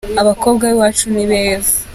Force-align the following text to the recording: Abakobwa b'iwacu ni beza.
Abakobwa 0.21 0.63
b'iwacu 0.67 1.05
ni 1.15 1.25
beza. 1.29 1.73